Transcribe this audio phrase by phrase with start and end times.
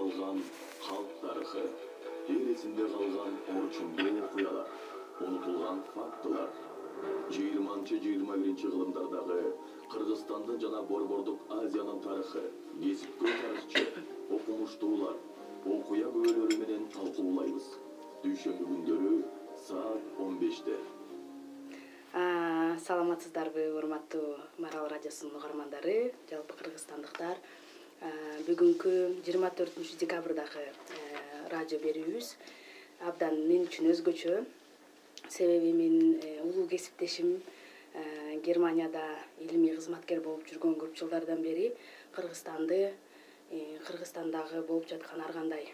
[0.00, 0.42] калган
[0.86, 1.62] калк тарыхы.
[2.28, 4.68] Эл эсинде калган орчундуу окуялар
[5.20, 6.48] унутулган фактылар.
[7.30, 9.40] Жыйырманчы жыйырма биринчи кылымдардагы
[9.92, 12.44] кыргызстандын жана борбордук азиянын тарыхы
[12.80, 13.84] кесипкөй тарыхчы
[14.36, 15.16] окумуштуулар
[15.74, 17.68] окуя күбөлөрү менен талкуулайбыз.
[18.24, 19.12] Дүйшөмбү күндөрү
[19.66, 20.76] саат он беште
[22.10, 27.36] саламатсыздарбы урматтуу марал радиосунун угармандары жалпы кыргызстандыктар
[28.00, 28.90] бүгүнкү
[29.26, 30.62] жыйырма төртүнчү декабрдагы
[31.52, 32.30] радио берүүбүз.
[33.04, 34.38] Абдан мен үчүн өзгөчө.
[35.28, 37.42] Себеби менин э, улуу кесиптешим
[38.44, 39.02] германияда
[39.40, 41.70] илимий кызматкер болуп жүргөн көп жылдардан бери
[42.16, 45.68] кыргызстанды э, кыргызстандагы болуп жаткан ар кандай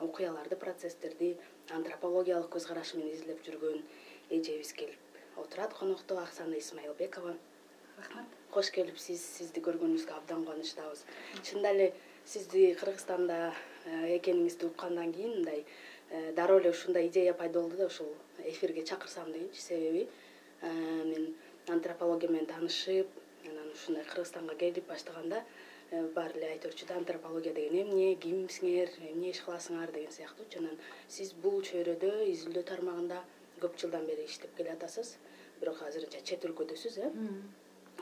[0.00, 1.34] окуяларды процесстерди
[1.68, 3.82] антропологиялык көз карашы менен изилдеп жүргөн
[4.30, 5.74] эжебиз келип отурат.
[5.76, 7.36] Конокто аксана исмаилбекова.
[7.98, 11.04] Рахмат кош келипсиз сизди көргөнүбүзгө абдан кубанычтабыз.
[11.42, 11.92] Чынында эле
[12.24, 13.38] сизди кыргызстанда
[13.86, 15.64] э, экениңизди уккандан кийин мындай
[16.10, 18.12] э, дароо эле ушундай идея пайда болду да ушул
[18.44, 20.08] эфирге чакырсам дегенчи себеби
[20.62, 20.70] э,
[21.04, 21.34] мен
[21.68, 23.08] антропология менен таанышып
[23.46, 25.42] анан ушундай кыргызстанга келип баштаганда
[26.14, 30.76] баары эле айтып да антропология деген эмне кимсиңер эмне иш кыласыңар деген сыяктуучу анан
[31.08, 33.24] сиз бул чөйрөдө изилдөө тармагында
[33.62, 35.16] көп жылдан бери иштеп келеатасыз
[35.60, 37.10] бирок азырынча чет өлкөдөсүз э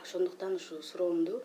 [0.01, 1.41] ошондуктан ушул суроомду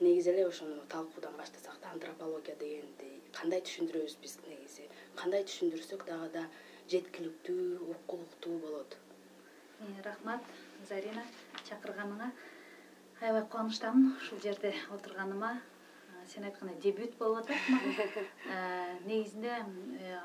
[0.00, 4.88] негизи эле ошону талкуудан баштасак да антропология дегенди кандай түшүндүрөбүз биз негизи?
[5.20, 6.44] Кандай түшүндүрсөк дагы да
[6.92, 8.96] жеткиликтүү окулуктуу болот?
[9.80, 10.42] Э, рахмат
[10.88, 11.24] зарина
[11.68, 12.30] чакырганыңа.
[13.20, 15.52] Аябай кубанычтамын ушул жерде отурганыма.
[15.58, 19.54] Э, сен айткандай дебют болуп атат мага э, негизинде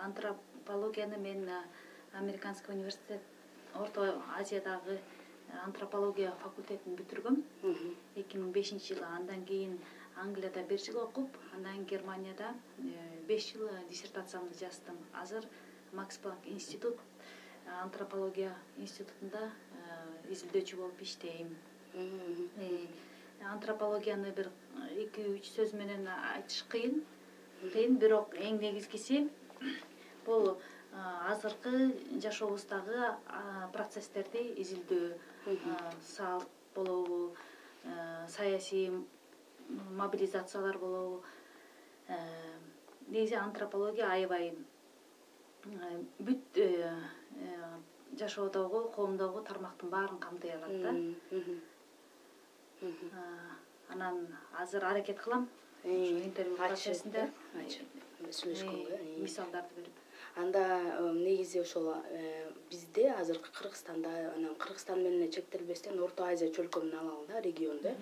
[0.04, 1.50] антропологияны мен
[2.14, 3.22] американский университет
[3.73, 5.00] орто азиядагы э,
[5.62, 7.38] антропология факультетин бүтүргөм.
[8.20, 9.78] Эки миң бешинчи жылы андан кийин
[10.23, 14.98] англияда бир жыл окуп андан кийин германияда э, беш жыл диссертациямды жаздым.
[15.14, 15.45] Азыр
[15.92, 16.98] макс планк институт
[17.66, 19.52] э, антропология институтунда
[20.30, 21.56] изилдөөчү болуп иштейм.
[23.44, 24.52] Антропологияны бир
[24.98, 27.04] эки үч сөз менен айтыш кыйын.
[27.73, 29.30] Кыйн бирок эң негизгиси
[30.26, 30.58] бул
[30.94, 33.14] азыркы жашообуздагы
[33.73, 35.14] процесстерди изилдөө
[36.02, 37.36] салт болобу
[38.27, 38.92] саясий
[39.70, 41.23] мобилизациялар болобу.
[43.08, 44.53] Негизи антропология аябай
[46.20, 46.93] бүт э,
[47.36, 47.77] э,
[48.20, 50.92] жашоодогу коомдогу тармактын баарын камтый алат да
[53.89, 54.27] анан
[54.59, 55.49] азыр аракет кылам.
[55.83, 57.30] Ушу интервью процессинде.
[58.23, 60.02] Сүйлөшкөнгө мисалдарды берип
[60.36, 60.64] анда
[61.14, 67.42] негизи ошол э, бизде азыркы кыргызстанда анан кыргызстан менен чектелбестен орто азия чөлкөмүн алалы да
[67.42, 67.89] регионду.
[67.89, 67.95] Э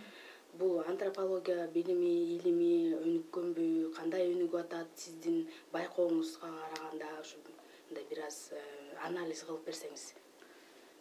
[0.59, 8.39] бул антропология билими илими өнүккөнбү кандай өнүгүп атат сиздин байкооңузга караганда ушу мындай бир аз
[8.51, 8.59] э,
[9.07, 10.03] анализ кылып берсеңиз.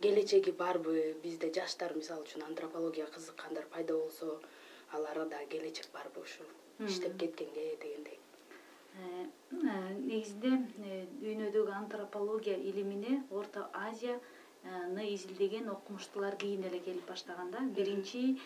[0.00, 4.38] Келечеги барбы бизде жаштар мисалы үчүн антропологияга кызыккандар пайда болсо
[4.92, 6.46] аларда келечек барбы ушу
[6.86, 8.14] иштеп кеткенге дегендей.
[8.14, 8.19] Э, э,
[9.50, 10.50] негизинде
[10.84, 17.60] э, дүйнөдөгү антропология илимине орто азияны изилдеген окумуштуулар кийин эле келип баштаган да.
[17.76, 18.38] Биринчи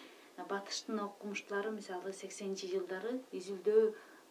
[0.49, 3.83] батыштын окумуштуулары мисалы сексенинчи жылдары изилдөө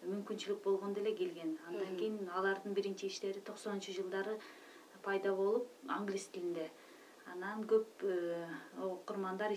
[0.07, 1.57] мүмкүнчүлүк болгондо эле келген.
[1.67, 4.39] Андан кийин алардын биринчи иштери токсонунчу жылдары
[5.03, 6.69] пайда болуп англис тилинде.
[7.33, 8.03] Анан көп
[8.81, 9.55] окурмандар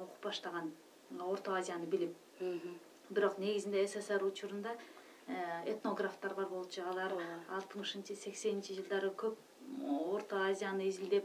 [0.00, 0.72] окуп баштаган
[1.20, 2.16] орто азияны билип.
[3.10, 7.14] Бирок негизинде ссср учурунда Э, этнографтар бар болчу алар
[7.58, 9.38] алтымышынчы сексенинчи жылдары көп
[10.12, 11.24] орто азияны изилдеп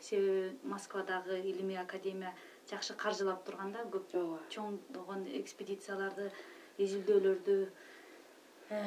[0.00, 2.34] себеби москвадагы илимий академия
[2.70, 4.14] жакшы каржылап турган да көп
[4.54, 6.30] чоңдогон экспедицияларды
[6.78, 7.56] изилдөөлөрдү
[8.70, 8.82] э,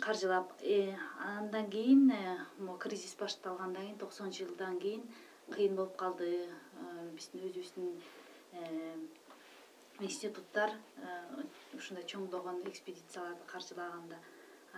[0.00, 0.94] каржылап э,
[1.36, 2.12] андан кийин
[2.58, 5.02] могу кризис башталгандан кийин токсонунчу жылдан кийин
[5.50, 6.48] кыйын болуп калды.
[7.16, 7.88] Биздин өзүбүздүн
[10.00, 10.70] институттар
[11.02, 11.44] э,
[11.76, 14.18] ушундай чоңдогон экспедицияларды каржылаганда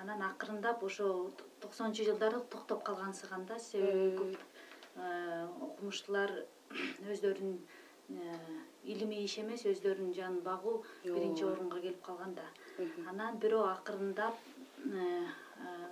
[0.01, 1.31] анан акырындап ошо
[1.61, 4.37] токсонунчу жылдары токтоп калгансыган да себеби көп
[4.97, 6.33] э, окумуштуулар
[7.13, 7.59] өздөрүнүн
[8.17, 8.39] э,
[8.85, 12.49] илимий иш эмес өздөрүнүн жанын багуу биринчи орунга келип калган да
[13.13, 14.37] анан бирок акырындап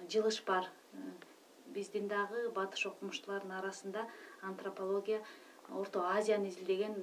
[0.09, 0.71] жылыш бар.
[1.77, 4.07] Биздин дагы батыш окумуштуулардын арасында
[4.41, 5.21] антропология
[5.75, 6.95] орто азияны изилдеген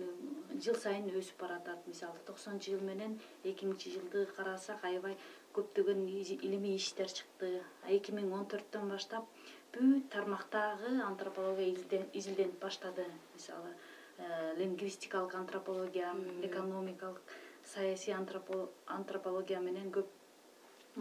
[0.62, 1.86] жыл сайын өсүп баратат.
[1.88, 5.18] Мисалы токсонунчу жыл менен эки миңинчи жылды карасак аябай
[5.56, 7.62] көптөгөн илимий иштер чыкты.
[7.88, 9.28] Эки миң он төрттөн баштап
[9.74, 13.06] бүт тармактагы антропология изилденип баштады.
[13.34, 13.72] Мисалы
[14.18, 16.14] э, лингвистикалык антропология
[16.44, 17.22] экономикалык
[17.66, 20.08] саясий антропология менен көп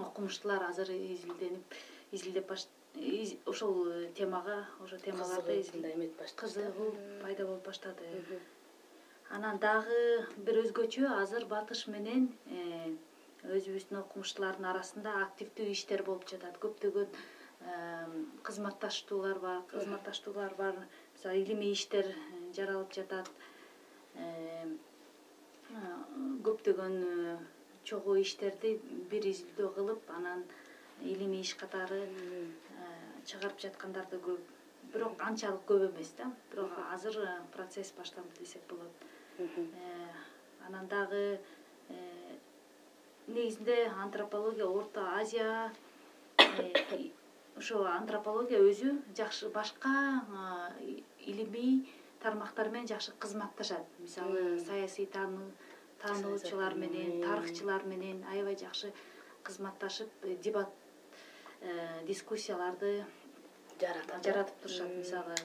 [0.09, 1.75] окумуштуулар азыр изилденип
[2.13, 2.51] изилдеп
[2.95, 3.79] ушул
[4.15, 6.91] темага ошо темаларды ушундай эметип башташты кызыгуу
[7.23, 8.11] пайда болуп баштады.
[9.31, 10.01] Анан дагы
[10.47, 12.93] бир өзгөчө азыр батыш менен э,
[13.57, 16.61] өзүбүздүн окумуштуулардын арасында активдүү иштер болуп жатат.
[16.63, 17.09] Көптөгөн
[18.47, 20.75] кызматташтуулар бар кызматташтуулар бар.
[21.15, 22.17] Мисалы илимий иштер э,
[22.57, 23.31] жаралып жатат.
[26.47, 27.39] Көптөгөн э,
[27.85, 28.77] чогуу иштерди
[29.11, 30.45] бир изилдөө кылып анан
[31.05, 32.45] илимий иш катары э,
[33.25, 34.41] чыгарып жаткандар да көп.
[34.93, 36.31] Бирок анчалык көп эмес да.
[36.53, 37.17] Бирок азыр
[37.53, 38.93] процесс башталды десек болот.
[40.67, 41.41] Анан дагы
[43.27, 45.73] негизинде антропология орто азия
[47.57, 50.25] ошо антропология өзү жакшы башка
[51.21, 51.89] илимий
[52.21, 53.85] тармактар менен жакшы кызматташат.
[53.99, 58.93] Мисалы саясий таануучулар менен тарыхчылар менен аябай жакшы
[59.43, 60.84] кызматташып э, дебат э,
[62.09, 63.05] дискуссияларды
[63.81, 65.37] жаратат жаратып турушат мисалы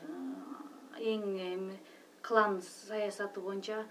[1.00, 1.80] эң эми
[2.22, 3.84] клан саясаты боюнча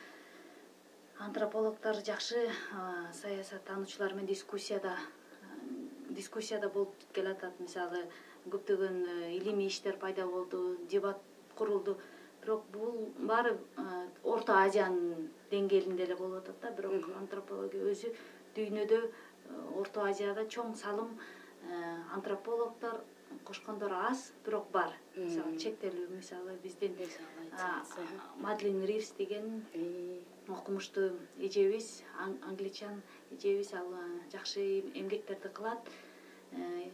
[1.19, 2.49] антропологдор жакшы
[3.23, 4.97] саясаттануучулар менен дискуссияда
[6.19, 7.59] дискуссияда болуп келатат.
[7.61, 8.05] Мисалы
[8.49, 11.21] көптөгөн э, илимий иштер пайда болду дебат
[11.57, 11.99] курулду.
[12.43, 16.71] Бирок бул баары э, орто азиянын деңгээлинде эле болуп атат да.
[16.79, 18.15] Бирок антропология өзү
[18.57, 19.11] дүйнөдө э,
[19.81, 21.13] орто азияда чоң салым
[22.15, 23.01] антропологдор
[23.45, 24.93] кошкондор аз бирок бар.
[25.17, 26.97] Мисалы чектелүү мисалы биздин
[28.41, 29.63] мадлин ривс деген
[30.49, 32.03] окумуштуу эжебиз
[32.49, 33.89] англичан эжебиз ал
[34.33, 35.83] жакшы эмгектерди кылат.
[36.53, 36.89] Э,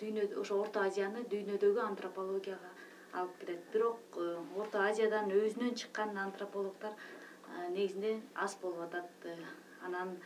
[0.00, 2.70] дүйнөдө ошо орто азияны дүйнөдөгү антропологияга
[3.12, 9.10] алып келет бирок э, орто азиядан өзүнөн чыккан антропологдор э, негизинде аз болуп атат.
[9.84, 10.16] Анан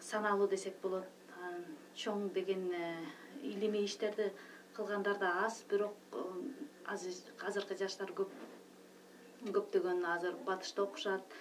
[0.00, 1.15] саналуу десек болот
[1.96, 2.68] чоң деген
[3.42, 4.30] илимий иштерди
[4.76, 5.96] кылгандар да аз бирок
[6.86, 8.32] азыркы жаштар көп
[9.56, 11.36] көптөгөн азыр батышта окушат.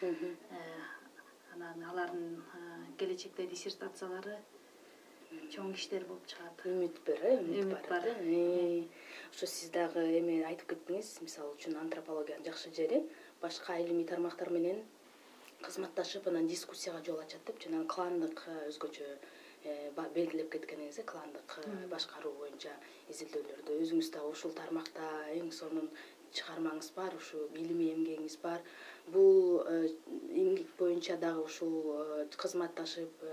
[1.56, 2.44] Анан алардын
[3.00, 4.38] келечекте диссертациялары
[5.54, 6.66] чоң иштер болуп чыгат.
[6.72, 8.84] Үмүт бар э үмүт бар э.
[9.32, 13.02] ошо сиз дагы эме айтып кеттиңиз мисалы үчүн антропологиянын жакшы жери
[13.42, 14.84] башка илимий тармактар менен
[15.62, 19.18] кызматташып анан дискуссияга жол ачат деп жанагы кландык э, өзгөчө э,
[20.16, 21.56] белгилеп кеткениңиз э кландык
[21.94, 22.74] башкаруу боюнча
[23.14, 25.08] изилдөөлөрдө өзүңүз дагы ушул тармакта
[25.38, 25.90] эң сонун
[26.36, 28.62] чыгармаңыз бар ушул илимий эмгегиңиз бар.
[29.08, 33.26] Бул эмгек боюнча дагы ушул кызматташып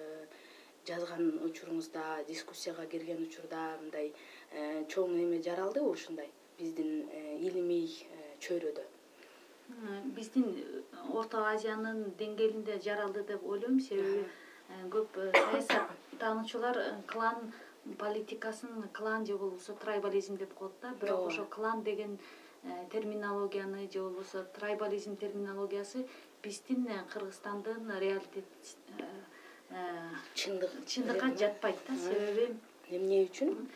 [0.89, 6.31] жазган учуруңузда дискуссияга кирген учурда мындай э, чоң эме жаралдыбы ушундай?
[6.59, 8.85] Биздин э, илимий э, чөйрөдө.
[10.17, 10.49] Биздин
[11.15, 13.79] орто азиянын деңгээлинде жаралды деп ойлойм.
[13.81, 14.27] Себеби
[14.91, 15.23] көп
[16.23, 16.77] саясаттануучулар
[17.07, 17.53] клан
[17.99, 20.95] политикасын клан же болбосо трайбализм деп коет да.
[21.01, 22.19] Бирок ошо клан деген
[22.93, 26.07] терминологияны же болбосо трайбализм терминологиясы
[26.43, 28.45] биздин кыргызстандын реалитет
[30.35, 30.71] чындык.
[30.87, 31.97] чындыкка жатпайт да.
[31.97, 32.57] Себеби
[32.89, 33.69] эмне үчүн?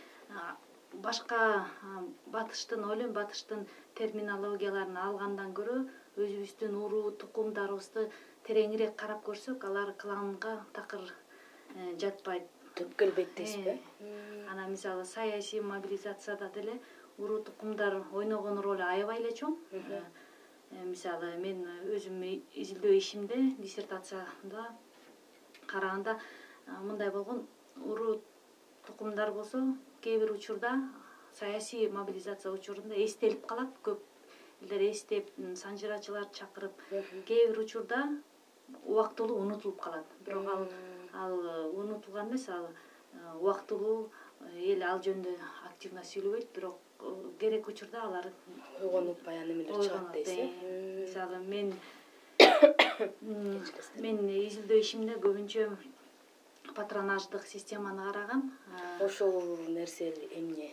[0.93, 1.67] Башка
[2.27, 3.67] батыштын ойлойм батыштын
[3.97, 5.77] терминологияларын алгандан көрө
[6.17, 8.11] өзүбүздүн уруу тукумдарыбызды
[8.47, 11.26] тереңирээк карап көрсөк алар кланга такыр э,
[12.01, 12.47] жатпайт
[12.77, 16.79] түп келбейт дейсизби э, анан мисалы саясий мобилизацияда деле
[17.19, 19.57] уруу тукумдар ойногон ролу аябай эле чоң.
[19.73, 20.03] Э,
[20.85, 21.65] мисалы мен
[21.97, 22.23] өзүм
[22.53, 24.67] изилдөө ишимде диссертациямда
[25.67, 26.19] караганда
[26.83, 27.47] мындай болгон
[27.85, 28.21] уруу
[28.87, 29.63] тукумдар болсо
[30.03, 30.75] кээ бир учурда
[31.33, 34.01] саясий мобилизация учурунда эстелип калат көп
[34.61, 35.31] элдер эстеп
[35.63, 36.85] санжырачыларды чакырып
[37.27, 38.03] кээ бир учурда
[38.85, 40.07] убактылуу унутулуп калат.
[40.25, 40.69] Бирок ал
[41.25, 41.35] ал
[41.81, 42.69] унутулган эмес ал
[43.41, 43.99] убактылуу
[44.73, 45.35] эл ал жөнүндө
[45.71, 46.79] активно сүйлөбөйт бирок
[47.41, 48.31] керек учурда алар
[48.81, 51.01] ойгонуп баягы немелер чыгат дейсиз э.
[51.03, 51.75] мисалы мен
[54.05, 55.69] мен изилдөө ишимде көбүнчө
[56.77, 58.43] патронаждык системаны карагам
[59.01, 59.37] ошол
[59.69, 60.71] нерсе эмне?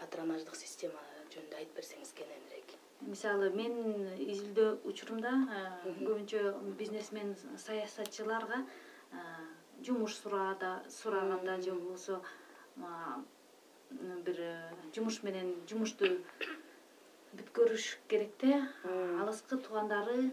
[0.00, 1.00] Патронаждык система
[1.32, 2.74] жөнүндө айтып берсеңиз кененирээк.
[3.06, 3.74] Мисалы мен
[4.16, 5.32] изилдөө учурумда
[6.00, 7.34] көбүнчө бизнесмен
[7.66, 8.62] саясатчыларга
[9.86, 12.20] жумуш сураганда же болбосо
[14.26, 14.38] бир
[14.94, 16.12] жумуш менен жумушту
[17.38, 20.30] бүткөрүш керекте алыскы туугандары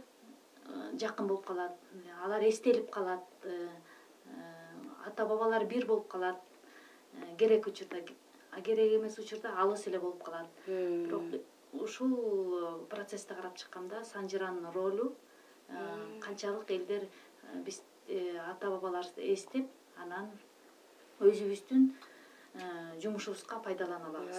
[0.99, 1.75] жакын болуп калат.
[2.23, 3.67] Алар эстелип калат э,
[4.25, 4.31] э,
[5.05, 6.41] ата бабалар бир болуп калат.
[7.13, 8.01] Э, керек учурда
[8.51, 10.47] а керек эмес учурда алыс эле болуп калат.
[10.67, 11.23] Бирок
[11.73, 15.13] ушул процессти карап чыкканда санжыранын ролу
[16.21, 17.07] канчалык элдер
[17.65, 20.29] биз ата бабаларыбызды эстеп анан
[21.19, 21.87] өзүбүздүн
[22.55, 22.61] э,
[23.01, 24.37] жумушубузга пайдалана алабыз.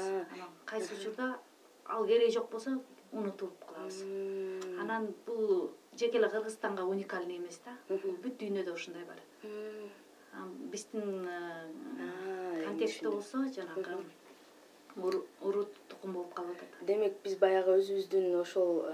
[0.64, 1.38] Кайсы учурда
[1.86, 2.78] ал кереги жок болсо
[3.12, 4.02] унутуп калабыз.
[4.80, 7.76] Анан бул жеке эле кыргызстанга уникальный эмес да.
[7.88, 9.20] Бул бүт дүйнөдө ушундай бар.
[10.70, 13.98] Биздин э, контекстте болсо жанагы
[14.96, 16.86] уру- урут тукум болуп калып атат.
[16.86, 18.84] Демек биз баягы өзүбүздүн ошол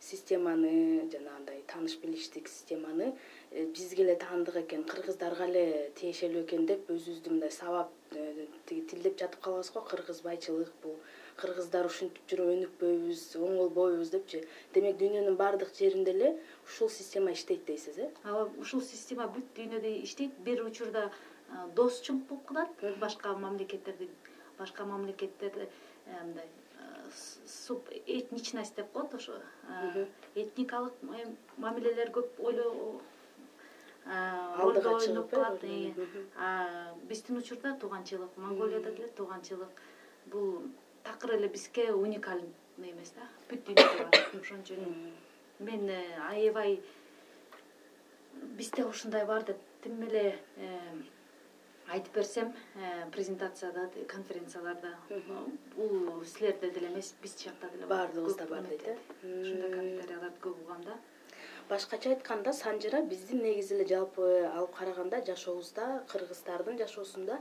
[0.00, 3.14] системаны жанагындай тааныш билиштик системаны
[3.50, 8.82] э, бизге эле таандык экен кыргыздарга эле тиешелүү экен деп өзүбүздү мындай сабап э, тиги
[8.92, 10.98] тилдеп жатып калабыз го кыргызбайчылык бул.
[11.36, 14.42] Кыргыздар ушинтип жүрүп өнүкпөйбүз оңолбойбуз депчи
[14.74, 16.30] демек дүйнөнүн баардык жеринде эле
[16.64, 18.10] ушул система иштейт дейсиз э?
[18.24, 20.38] Ооба ушул система бүт дүйнөдө иштейт.
[20.46, 22.72] Бир учурда э, досчуң болуп калат.
[22.82, 23.00] Мгм.
[23.00, 24.08] башка мамлекеттерди
[24.58, 25.68] башка мамлекеттерди
[26.06, 27.10] э, мындай э,
[27.46, 29.32] суб этничность деп коет ошо
[29.68, 30.94] э, этникалык
[31.56, 33.00] мамилелер көп ойлоо
[34.06, 35.62] чыгып, ойноп калат
[37.08, 39.82] биздин учурда тууганчылык монголияда деле тууганчылык
[40.26, 40.62] бул
[41.02, 44.80] такыр эле бизге уникальный эмес да бүт дүйнөдө бар ошон үчүн
[45.58, 45.90] мен
[46.30, 46.80] аябай
[48.60, 50.38] бизде ушундай бар деп тим эле
[51.88, 54.94] айтып берсем э, презентацияда конференцияларда
[55.76, 58.96] бул силерде деле эмес биз жакта деле Баардыгыбызда бар дейт, э?
[59.22, 59.76] ушундай Мм.
[59.76, 60.96] комментарияларды көп угам да.
[61.68, 67.40] Башкача айтканда санжыра биздин негизи эле жалпы алып караганда жашообузда кыргыздардын жашоосунда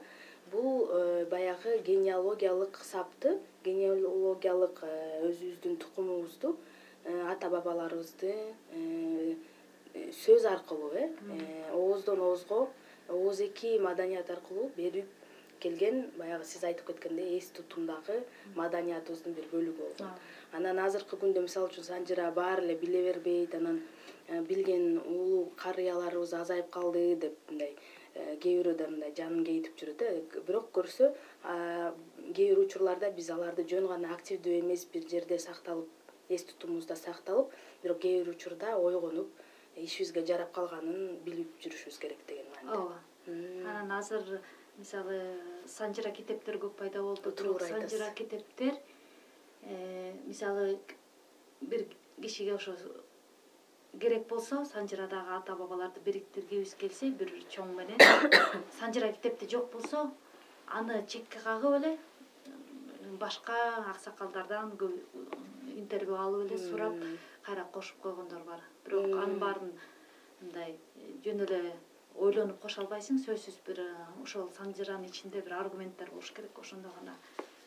[0.52, 6.56] бул э, баягы генеалогиялык сапты генеалогиялык э, өзүбүздүн тукумубузду
[7.04, 8.34] э, ата бабаларыбызды
[8.72, 9.36] э,
[9.94, 12.70] э, сөз аркылуу э э, ооздон оозго
[13.10, 15.06] ооз эки маданият аркылуу берип
[15.60, 18.18] келген баягы сиз айтып кеткендей эс тутумдагы
[18.56, 20.14] маданиятыбыздын бир бөлүгү болгон
[20.60, 23.82] анан азыркы күндө мисалы үчүн санжыра баары эле биле бербейт анан
[24.28, 27.74] э, билген улуу карыяларыбыз азайып калды деп мындай
[28.16, 31.12] э, кээ бирөөдөр мындай жанын кейитип жүрөт э бирок көрсө
[32.36, 35.90] кээ бир учурларда биз аларды жөн гана активдүү эмес бир жерде сакталып
[36.30, 39.30] эс тутумубузда сакталып бирок кээ бир учурда ойгонуп
[39.76, 43.00] ишибизге жарап калганын билип жүрүшүбүз керек деген мааниде ооба
[43.72, 44.42] анан азыр
[44.78, 45.20] мисалы
[45.68, 47.90] санжыра китептер көп пайда болду Туура айтасыз.
[47.90, 48.74] санжыра китептер
[49.64, 50.80] э, мисалы
[51.62, 51.86] бир
[52.22, 52.76] кишиге ошо
[54.00, 58.00] керек болсо санжырадагы ата бабаларды бириктиргибиз келсе бир чоң менен
[58.80, 60.10] санжыра китепти жок болсо
[60.68, 61.98] аны чекке кагып эле
[63.20, 63.56] башка
[63.92, 64.74] аксакалдардан
[65.76, 66.94] интервью алып эле сурап.
[67.46, 68.62] Кайра кошуп койгондор бар.
[68.86, 69.74] Бирок анын баарын
[70.42, 71.60] мындай э, жөн эле
[72.16, 73.90] ойлонуп кошо албайсың сөзсүз бир э,
[74.24, 77.16] ошол санжыранын ичинде бир аргументтер болуш керек ошондо гана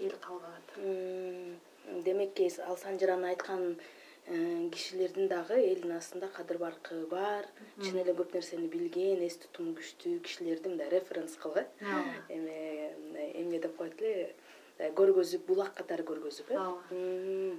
[0.01, 3.79] эл кабыл алат демекки ал санжыраны айткан
[4.27, 7.47] э, кишилердин дагы элдин астында кадыр баркы бар.
[7.79, 11.97] Чын эле көп нерсени билген эс тутуму күчтүү кишилерди мындай референс кылып э
[12.29, 14.35] эме мындай эмне деп коет эле?
[14.79, 16.59] Көргөзүп булак катары көргөзүп э?
[16.59, 17.57] Ооба.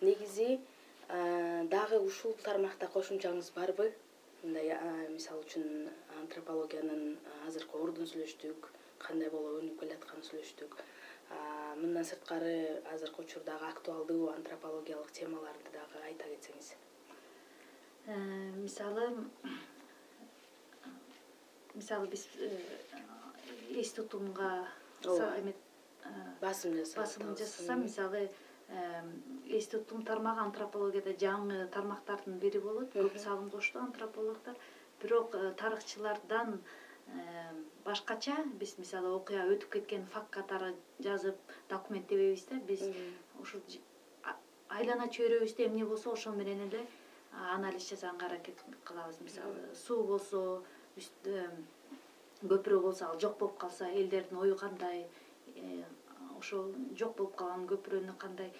[0.00, 0.58] Негизи
[1.74, 3.90] дагы ушул тармакта кошумчаңыз барбы?
[4.42, 4.72] Мындай
[5.12, 5.88] мисалы үчүн
[6.20, 10.76] антропологиянын азыркы ордун сүйлөштүк кандай болуп өнүгүп келатканын сүйлөштүк.
[11.80, 12.54] Мындан сырткары
[12.92, 16.74] азыркы учурдагы актуалдуу антропологиялык темаларды дагы айта кетсеңиз.
[18.06, 18.16] Э,
[18.56, 19.10] мисалы
[21.74, 22.48] мисалы биз э,
[23.70, 24.66] эс тутумга
[25.04, 25.36] Ооба.
[25.38, 25.54] эме
[26.04, 26.08] э,
[26.40, 28.28] басым жасап басым жасасам мисалы
[29.70, 32.92] тутум тармагы антропологияда жаңы тармактардын бири болот.
[32.94, 34.54] Көп салым кошту антропологдор.
[35.02, 36.60] Бирок э, тарыхчылардан
[37.84, 41.36] башкача биз мисалы окуя өтүп кеткен факт катары жазып
[41.68, 42.60] документтебейбиз да.
[42.68, 42.84] Биз
[43.40, 43.60] ушул
[44.70, 46.84] айлана чөйрөбүздө эмне болсо ошо менен эле
[47.32, 49.18] анализ жасаганга аракет кылабыз.
[49.20, 50.62] Мисалы суу болсо
[50.96, 51.48] үст- э,
[52.42, 55.06] көпүрө болсо ал жок болуп калса элдердин ою кандай
[56.42, 58.52] ошол жок болуп калган көпүрөнү кандай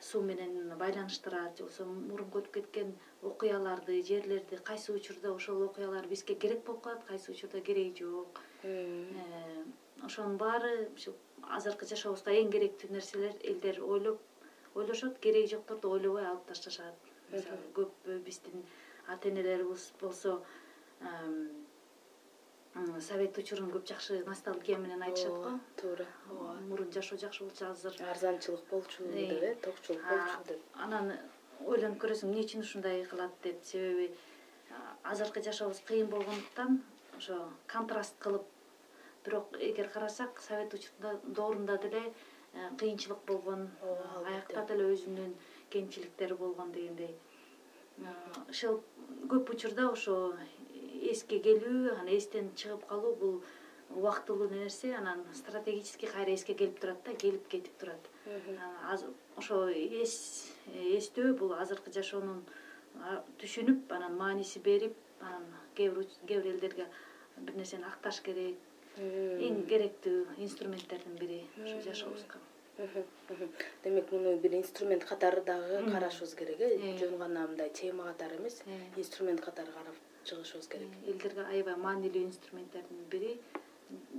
[0.00, 2.92] суу менен байланыштырат же болбосо мурунку өтүп кеткен
[3.30, 8.40] окуяларды жерлерди кайсы учурда ошол окуялар бизге керек болуп калат кайсы учурда кереги жок.
[8.62, 9.16] Мм.
[9.18, 9.64] Э,
[10.06, 14.20] ошонун баары ушу азыркы жашообузга эң керектүү нерселер элдер ойлоп
[14.74, 16.94] ойлошот кереги жокторду ойлобой алып ташташат.
[17.32, 18.62] Мисалы көп э, биздин
[19.08, 20.38] ата энелерибиз болсо
[23.00, 25.52] совет учурун көп жакшы ностальгия менен айтышат го.
[25.80, 26.06] туура.
[26.30, 27.94] Ооба мурун жашоо жакшы болчу азыр.
[28.10, 30.60] Арзанчылык болчу деп э токчулук болчу деп.
[30.74, 31.12] анан
[31.66, 33.64] ойлонуп көрөсүң эмне үчүн ушундай кылат деп.
[33.64, 34.14] Себеби
[35.02, 36.82] азыркы жашообуз кыйын болгондуктан
[37.16, 38.46] ошо контраст кылып
[39.24, 42.12] бирок эгер карасак совет учурунда доорунда деле
[42.54, 43.70] э, кыйынчылык болгон
[44.26, 45.34] аякта деле өзүнүн
[45.70, 47.16] кемчиликтери болгон дегендей.
[48.48, 48.82] Ошол
[49.28, 50.34] көп учурда ошо
[51.12, 53.40] эске келүү анан эстен чыгып калуу бул
[53.90, 58.10] убактылуу нерсе анан стратегический кайра эске келип турат да келип кетип турат.
[59.36, 62.42] Ошо эс эстөө бул азыркы жашоонун
[63.40, 65.46] түшүнүп анан мааниси берип анан
[65.76, 66.86] кээ бир кээ бир элдерге
[67.38, 68.56] бир нерсени акташ керек.
[68.98, 72.40] Эң керектүү инструменттердин бири ушу жашообузга
[73.84, 76.96] демек муну бир инструмент катары дагы карашыбыз керек э.
[76.98, 78.62] Жөн гана мындай тема катары эмес.
[78.96, 79.94] Инструмент катары карап
[80.28, 80.92] чыгышыбыз керек.
[81.10, 83.34] Элдерге аябай маанилүү инструменттердин бири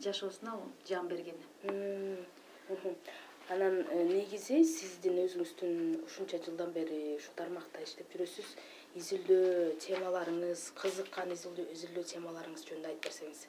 [0.04, 0.58] жашоосуна
[0.90, 1.38] жан берген.
[3.50, 8.52] Анан э, негизи сиздин өзүңүздүн ушунча жылдан бери ушул тармакта иштеп жүрөсүз.
[9.00, 13.42] Изилдөө темаларыңыз кызыккан изилдөө темаларыңыз жөнүндө айтып берсеңиз.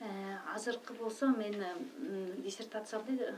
[0.00, 0.08] Э,
[0.54, 1.60] азыркы болсо мен
[2.46, 3.34] диссертациямды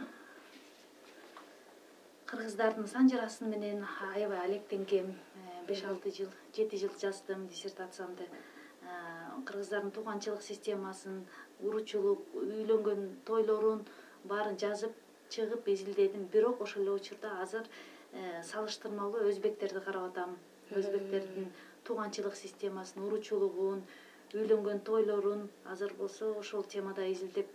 [2.35, 8.27] кыргыздардын санжарасын менен аябай алектенгем э, беш алты жыл жети жыл жаздым диссертациямды.
[9.47, 11.21] Кыргыздардын тууганчылык системасын
[11.61, 13.85] уручулук үйлөнгөн тойлорун
[14.33, 14.97] баарын жазып
[15.37, 17.71] чыгып изилдедим бирок ошол эле учурда азыр
[18.13, 20.37] э, салыштырмалуу өзбектерди карап атам.
[20.71, 21.53] Өзбектердин
[21.85, 23.87] тууганчылык системасын уручулугун
[24.35, 27.47] үйлөнгөн тойлорун азыр болсо ошол темада изилдеп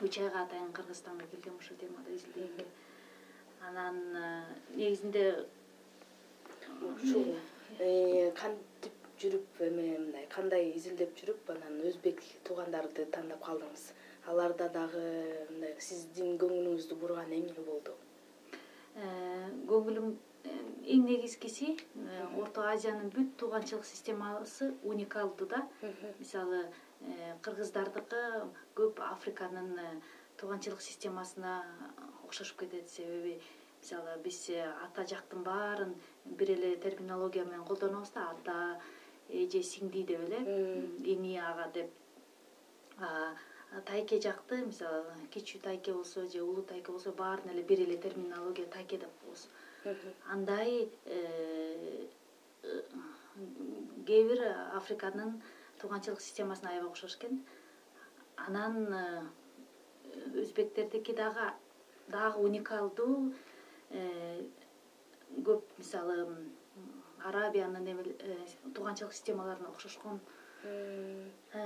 [0.00, 2.66] үч айга атайын кыргызстанга келгем ушул темада изилдегенге
[3.68, 4.44] анан э,
[4.74, 5.46] негизинде
[6.82, 7.34] ушул.
[7.78, 13.90] Э, кантип жүрүп эме мындай кандай изилдеп жүрүп анан өзбек туугандарды тандап калдыңыз?
[14.28, 15.06] Аларда дагы
[15.52, 17.94] мындай сиздин көңүлүңүздү бурган эмне болду?
[18.96, 19.08] Э,
[19.68, 20.12] көңүлүм
[20.48, 20.52] э,
[20.94, 25.62] эң негизгиси э, орто азиянын бүт тууганчылык системасы уникалдуу да.
[26.18, 26.62] Мисалы
[27.44, 28.22] кыргыздардыкы
[28.78, 30.00] көп африканын
[30.40, 31.58] тууганчылык системасына
[32.26, 33.38] окшошуп кетет себеби
[33.80, 34.38] мисалы биз
[34.84, 38.80] ата жактын баарын бир эле терминология менен колдонобуз да ата
[39.28, 40.38] эже сиңди деп эле
[41.04, 41.90] иний ага деп.
[43.86, 45.04] Тайке жакты мисалы
[45.34, 49.48] кичүү тайке болсо же улуу тайке болсо баарына эле бир эле терминология тайке деп коебуз.
[50.30, 52.06] Андай э,
[54.06, 54.40] кээ бир
[54.74, 55.42] африканын
[55.80, 57.44] тууганчылык системасына аябай окшош экен.
[58.36, 59.22] Анан э,
[60.40, 61.52] өзбектердики дагы
[62.08, 63.32] дагы уникалдуу
[63.90, 64.44] э,
[65.46, 66.26] көп мисалы
[67.24, 68.04] арабиянын эме
[68.74, 70.20] тууганчылык системаларына окшошкон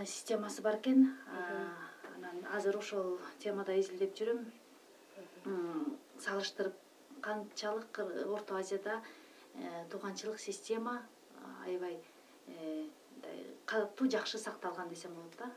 [0.05, 1.17] системасы бар экен.
[2.17, 4.45] Анан азыр ошол темада изилдеп жүрөм.
[6.21, 6.77] Салыштырып
[7.21, 9.01] канчалык орто азияда
[9.55, 11.03] э, тууганчылык система
[11.65, 11.99] аябай
[12.47, 12.87] э,
[13.21, 15.51] мындай катуу жакшы сакталган десем болот да.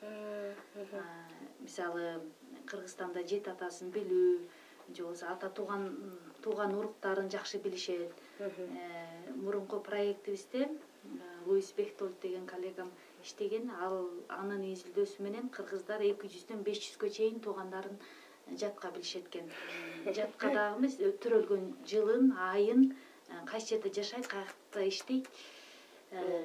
[1.60, 2.22] Мисалы
[2.66, 4.40] кыргызстанда жети атасын билүү
[4.96, 5.84] же болбосо ата тууган
[6.42, 8.12] тууган уруктарын жакшы билишет.
[8.40, 8.50] Э,
[9.36, 10.70] мурунку проектибизде
[11.46, 12.92] луис бехтолд деген коллегам
[13.24, 13.72] иштеген.
[13.82, 17.98] Ал анын изилдөөсү менен кыргыздар эки жүздөн беш жүзгө чейин туугандарын
[18.60, 19.50] жатка билишет экен.
[20.18, 22.92] Жатка дагы эмес төрөлгөн жылын айын
[23.30, 25.28] э, кайсы жерде жашайт каякта иштейт.
[26.12, 26.44] Э,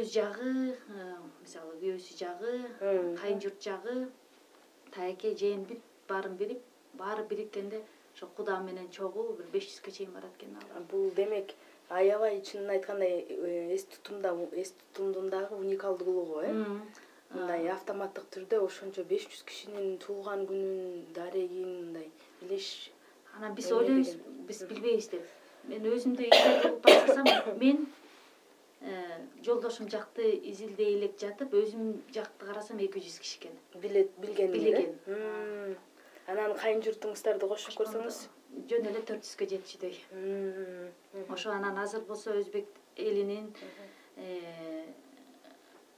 [0.00, 2.52] өз жагы э, мисалы күйөөсү жагы
[3.20, 3.96] кайын журт жагы
[4.94, 6.62] тайке жээн бүт баарын билип
[6.94, 7.82] баары бириккенде
[8.14, 10.82] ошо куда менен чогуу бир беш жүзгө чейин барат экен ал.
[10.90, 11.54] Бул демек
[11.88, 16.52] аябай чынын айткандай э, эс тутумда эс тутумдун дагы уникалдуулугу э?
[17.30, 22.08] Мындай автоматтык түрдө ошончо беш жүз кишинин туулган күнүн дарегин мындай
[22.40, 22.90] билиш
[23.36, 24.16] анан биз ойлойбуз
[24.48, 25.28] биз билбейбиз деп.
[25.70, 27.28] Мен өзүмдү изилдеп баштасам
[27.62, 27.86] мен
[28.80, 33.54] э, жолдошум жакты изилдей элек жатып өзүм жакты карасам эки жүз киши экен.
[33.82, 35.78] Билет билген билген
[36.30, 38.20] анан кайын журтуңуздарды кошуп көрсөңүз.
[38.70, 39.94] Жөн эле төрт жүзгө жетчүдөй
[41.34, 42.66] ошо анан азыр болсо өзбек
[42.96, 43.52] элинин
[44.16, 44.86] э,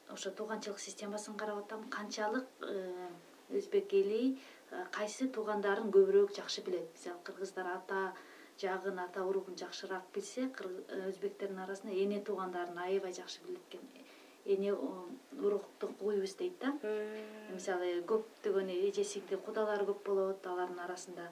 [0.09, 1.89] ошо тууганчылык системасын карап атам.
[1.89, 3.09] Канчалык э,
[3.51, 4.37] өзбек эли
[4.71, 6.89] э, кайсы туугандарын көбүрөөк жакшы билет.
[6.97, 8.13] Мисалы кыргыздар ата
[8.61, 10.49] жагын ата уругун жакшыраак билсе
[11.09, 14.02] өзбектердин арасында эне туугандарын аябай жакшы билет экен
[14.45, 16.73] эне уруктук уйубуз дейт да.
[17.53, 21.29] Мисалы көптөгөн эже сиңди кудалар көп болот алардын арасында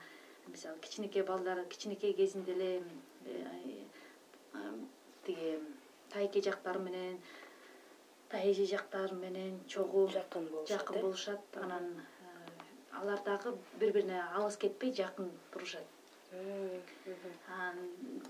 [0.49, 2.83] мисалы кичинекей балдар кичинекей кезинде эле
[3.25, 4.73] э,
[5.25, 5.59] тиги
[6.11, 7.21] тайке жактары менен
[8.31, 11.03] тайэже жактары менен чогуу жакын болушат жакын э?
[11.03, 11.41] болушат.
[11.55, 16.00] Анан э, алар дагы бири бирине алыс кетпей жакын турушат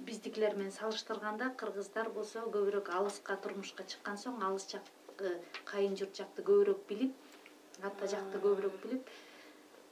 [0.08, 5.34] биздикилер менен салыштырганда кыргыздар болсо көбүрөөк алыска турмушка чыккан соң алыс жакты
[5.72, 7.12] кайын журт жакты көбүрөөк билип
[7.90, 9.04] ата жакты көбүрөөк билип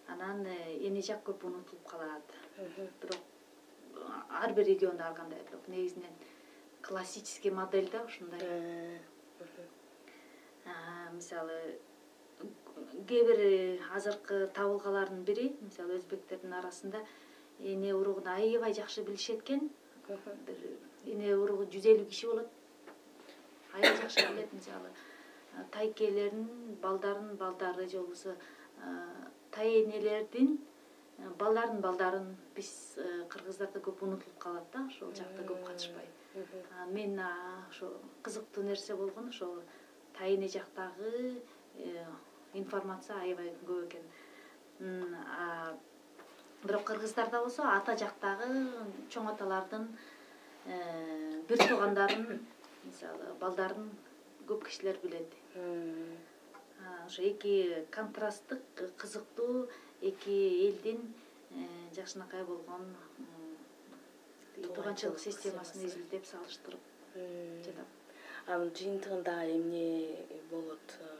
[0.08, 2.32] анан э, эне жак көп унутулуп калат.
[2.56, 3.22] Бирок
[4.30, 6.14] ар бир региондо ар кандай бирок негизинен
[6.82, 8.40] классический модель да ушундай.
[10.64, 11.78] Э, мисалы
[13.08, 13.40] кээ бир
[13.94, 17.04] азыркы табылгалардын бири мисалы өзбектердин арасында
[17.60, 19.70] эне уругун аябай жакшы билишет экен
[20.06, 20.18] бир
[21.04, 22.48] эне уругу жүз элүү киши болот.
[23.74, 24.90] Аябай жакшы билет мисалы
[25.72, 28.36] тайкелердин балдарынын балдары же болбосо
[29.50, 30.58] тай энелердин
[31.38, 32.70] балдарынын балдарын биз
[33.32, 36.06] кыргыздарда көп унутулуп калат да ошол жакта көп катышпай
[36.94, 37.90] мен ошо
[38.22, 39.58] кызыктуу нерсе болгон ошол
[40.18, 41.42] тайэне жактагы
[41.76, 42.06] э,
[42.54, 44.04] информация аябай көп экен
[46.64, 48.48] бирок кыргыздарда болсо ата жактагы
[49.12, 49.84] чоң аталардын
[50.66, 52.40] э, бир туугандарын
[52.84, 53.90] мисалы балдарын
[54.48, 55.36] көп кишилер билет.
[57.06, 59.68] Ошо эки контрасттык кызыктуу
[60.00, 61.14] эки элдин
[61.50, 62.90] э, жакшынакай болгон
[64.74, 66.26] тууганчылык системасын изилдеп.
[66.26, 66.80] салыштырып
[67.66, 67.86] жатам.
[68.46, 70.16] Анын жыйынтыгында эмне
[70.50, 70.98] болот?
[71.00, 71.14] Э,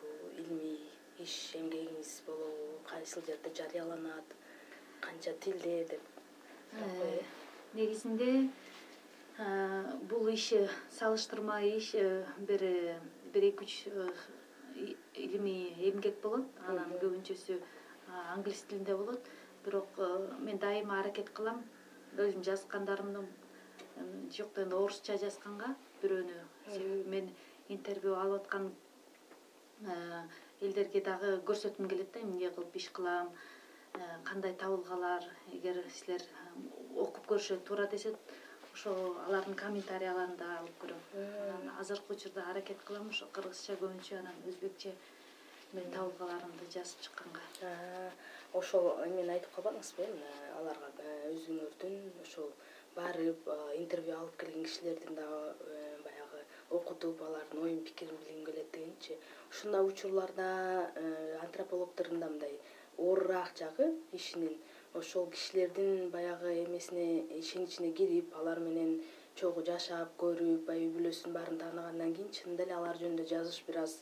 [0.00, 0.78] бул илимий
[1.18, 4.34] иш эмгегиңиз болобу кайсыл жерде жарыяланат
[5.00, 6.02] канча тилде деп
[6.72, 7.22] э,
[7.74, 8.50] негизинде
[9.38, 10.52] э, бул иш
[10.98, 11.92] салыштырма иш
[12.38, 12.62] бир
[13.32, 13.74] бир эки үч
[15.14, 16.46] илимий эмгек болот.
[16.68, 17.60] Анан көбүнчөсү
[18.34, 19.20] англис тилинде болот.
[19.64, 19.88] Бирок
[20.40, 21.62] мен дайыма аракет кылам.
[22.16, 23.26] Өзүм жазгандарымды
[24.34, 26.38] жокто орусча жазганга бирөөнү.
[26.66, 27.30] Себеби мен
[27.68, 28.70] интервью алып аткан
[29.84, 30.22] э,
[30.66, 33.30] элдерге дагы көрсөткүм келет да эмне кылып иш кылам
[33.94, 35.24] э, кандай табылгалар
[35.56, 36.50] эгер силер э,
[37.04, 38.12] окуп көрүшө туура десе
[38.74, 41.00] ошол алардын комментарияларын да алып көрөм.
[41.46, 44.92] Анан азыркы учурда аракет кылам ошо кыргызча көбүнчө анан өзбекче
[45.72, 47.72] менин табылгаларымды жазып чыкканга.
[48.60, 52.52] Ошол эмени айтып калбадыңызбы э аларга э, өзүңөрдүн ошол
[52.96, 55.89] барып интервью алып келген кишилердин дагы
[56.70, 59.18] окутуп алардын оюн пикирин билгим келет дегенчи.
[59.50, 62.60] Ушундай учурларда э, антропологдордун да мындай
[62.98, 64.56] оорураак жагы ишинин
[64.94, 69.00] ошол кишилердин баягы эмесине ишеничине кирип алар менен
[69.34, 73.78] чогуу жашап көрүп баягы үй бүлөсүнүн баарын тааныгандан кийин чынында эле алар жөнүндө жазыш бир
[73.84, 74.00] аз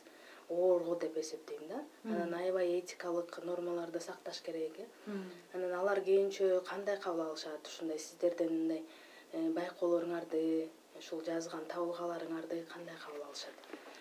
[0.49, 1.83] оор го деп эсептейм да.
[2.05, 4.87] Анан аябай этикалык нормаларды сакташ керек э.
[5.53, 7.67] Анан алар кийинчө кандай кабыл алышат?
[7.67, 8.83] Ушундай сиздердин мындай
[9.31, 13.53] э, байкоолоруңарды ушул жазган табылгаларыңарды кандай кабыл алышат?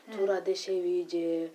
[0.07, 0.17] Э.
[0.17, 1.51] туура дешеби же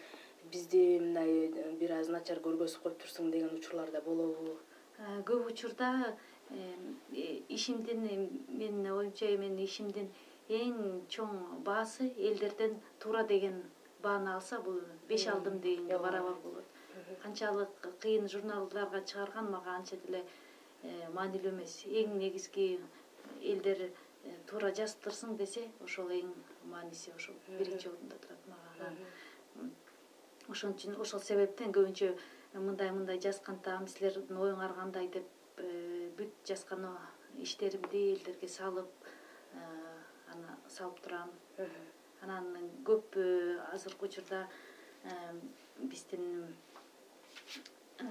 [0.52, 4.58] бизди мындай э, бир аз начар көргөзүп коюп турсуң деген учурлар да болобу?
[5.26, 6.16] Көп учурда
[7.50, 8.04] ишимдин
[8.48, 10.12] менин оюмча менин ишимдин
[10.50, 10.78] эң
[11.10, 13.64] чоң баасы элдерден туура деген
[14.04, 16.66] бааны алса бул беш алдым дегенге барабар болот.
[17.24, 20.24] Канчалык кыйын журналдарга чыгарган мага анча деле
[20.84, 21.78] э, маанилүү эмес.
[21.88, 22.80] Эң негизги
[23.42, 23.90] элдер э,
[24.50, 26.34] туура жазыптырсың десе ошол эң
[26.72, 28.92] мааниси ошол биринчи орунда турат мага.
[29.58, 29.72] Анан
[30.50, 32.14] ошон үчүн ошол себептен көбүнчө
[32.54, 35.28] мындай мындай жазгантам силердин оюңар кандай деп
[35.58, 36.86] э, бүт жазган
[37.42, 39.10] иштеримди элдерге салып
[40.34, 41.32] аны салып турам.
[42.24, 42.54] Анан
[42.88, 44.46] көп э, азыркы учурда
[45.04, 45.16] э,
[45.92, 46.24] биздин
[48.00, 48.08] э,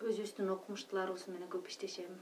[0.00, 2.14] өзүбүздүн окумуштууларыбыз менен көп иштешем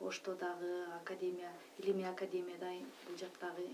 [0.00, 2.70] оштодагы академия илимий академияда
[3.06, 3.68] бул жактагы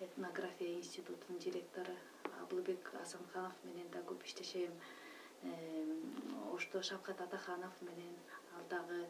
[0.00, 1.92] этнография институтунун директору.
[2.42, 4.72] Абылбек асанханов менен да көп иштешем.
[6.52, 8.14] Ошто шавкат атаханов менен
[8.56, 9.06] ал дагы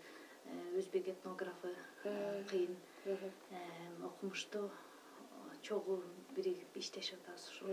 [0.76, 2.76] өзбек этнографы кыйын.
[4.04, 4.70] Окумуштуу
[5.62, 6.02] чогуу
[6.36, 7.68] биригип иштешип атабыз ушул.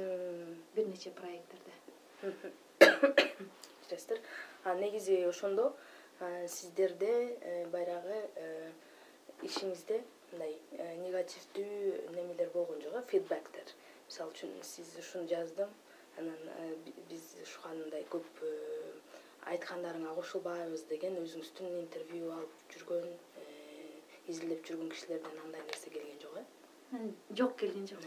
[0.75, 1.73] Бир нече проекттерде.
[3.82, 4.19] Иштесиздер
[4.65, 5.75] негизи ошондо
[6.47, 8.71] сиздерде э, баягы э,
[9.41, 13.73] ишиңизде мындай э, негативдүү немелер болгон жок э фидбектер
[14.07, 15.71] мисалы үчүн сиз ушуну жаздым
[16.21, 16.38] анан
[17.10, 18.43] биз ушуга мындай көп
[19.49, 23.10] айткандарыңа кошулбайбыз деген өзүңүздүн интервью алып жүргөн
[24.27, 26.45] изилдеп жүргөн кишилерден андай нерсе келген жок э?
[27.34, 28.05] Жок келген жок.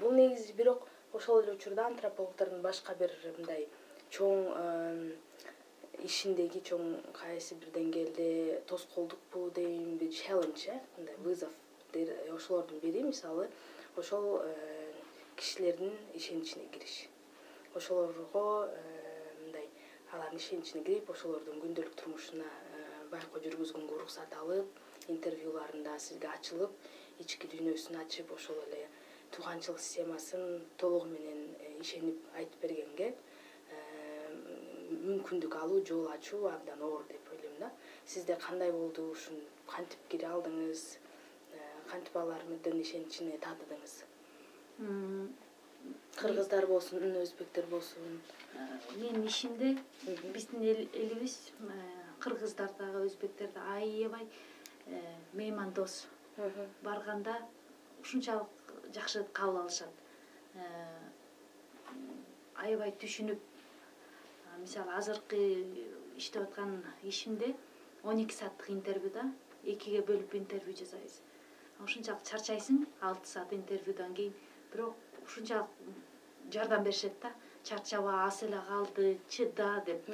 [0.00, 3.68] Бул негизи бирок ошол эле учурда антропологдордун башка бир мындай
[4.10, 4.46] чоң
[6.06, 6.84] ишиндеги чоң
[7.16, 8.26] кайсы бир деңгээлде
[8.70, 11.50] тоскоолдукпу деймби челлендж э мындай вызов
[12.34, 13.02] ошолордун бири.
[13.02, 13.48] Мисалы
[13.96, 14.92] ошол э,
[15.36, 17.08] кишилердин ишеничине кириш.
[17.74, 19.68] Ошолорго э, мындай
[20.12, 27.50] алардын ишеничине кирип ошолордун күндөлүк турмушуна э, байкоо жүргүзгөнгө уруксат алып интервьюларында сизге ачылып ички
[27.52, 28.86] дүйнөсүн ачып ошол эле
[29.34, 33.29] тууганчылык системасын толугу менен э, ишенип айтып бергенге э,
[34.90, 37.70] мүмкүндүк алуу жол ачуу абдан оор деп ойлойм да.
[38.06, 40.82] Сизде кандай болду ушуну кантип кире алдыңыз?
[41.52, 41.58] Э,
[41.90, 43.94] кантип алардын ишеничине татыдыңыз?
[46.16, 48.20] Кыргыздар болсун өзбектер болсун.
[48.54, 49.78] э, менин ишимде
[50.34, 51.72] биздин эл- элибиз э,
[52.20, 54.26] кыргыздар дагы өзбектер да аябай
[55.32, 56.06] меймандос.
[56.82, 57.36] Барганда
[58.00, 58.48] ушунчалык
[58.94, 59.88] жакшы кабыл алышат.
[62.56, 63.40] Аябай түшүнүп
[64.62, 65.40] мисалы азыркы
[66.16, 67.54] иштеп аткан ишимде
[68.02, 69.24] он эки сааттык интервью да
[69.64, 71.20] экиге бөлүп интервью жасайбыз.
[71.84, 74.34] Ушунчалык чарчайсың алты саат интервьюдан кийин.
[74.72, 74.94] Бирок
[75.24, 75.68] ушунчалык
[76.52, 77.32] жардам беришет да.
[77.64, 80.08] Чарчаба аз эле калды чыда деп.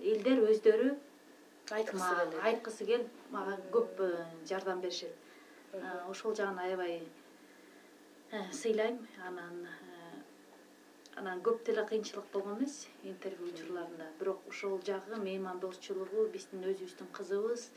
[0.00, 0.96] Элдер өздөрү
[1.70, 2.44] айткысы мага келет.
[2.44, 5.14] айткысы келип мага көп э, жардам беришет.
[6.08, 7.02] Ошол жагын аябай
[8.30, 9.66] э, сыйлайм анан
[11.16, 14.06] анан көп деле кыйынчылык болгон эмес интервью учурларында.
[14.18, 17.68] Бирок ошол жагы меймандосчулугу биздин өзүбүздүн кызыбыз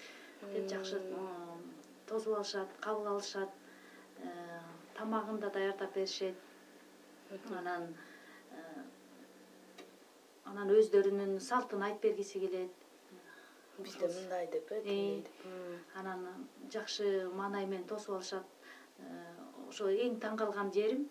[0.53, 1.01] деп жакшы
[2.07, 3.61] тосуп алышат кабыл алышат
[4.23, 4.59] Э,
[4.93, 6.35] тамагын да даярдап беришет.
[7.59, 7.83] Анан
[8.51, 8.81] э,
[10.45, 12.73] анан өздөрүнүн салтын айтып бергиси келет.
[13.77, 15.23] Бизде мындай деп э
[15.99, 18.45] анан жакшы маанай менен тосуп алышат.
[18.99, 19.03] Э,
[19.69, 21.09] ошо эң таң калган жерим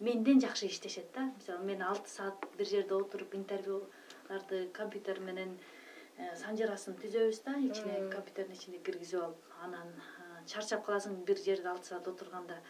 [0.00, 1.32] менден жакшы иштешет да.
[1.38, 5.56] Мисалы мен алты саат бир жерде отуруп интервьюларды компьютер менен
[6.18, 7.56] э, санжарасын түзөбүз да.
[7.58, 9.92] Ичине компьютердин ичине киргизип алып анан
[10.46, 12.60] чарчап каласың бир жерде алты саат отурганда.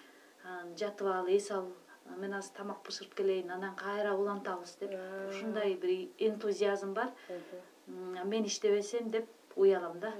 [0.78, 1.72] Жатып ал эс ал
[2.18, 4.92] мен азыр тамак бышырып келейин анан кайра улантабыз деп.
[5.30, 7.10] Ушундай бир энтузиазм бар.
[7.86, 10.12] Мен иштебесем деп уялам да.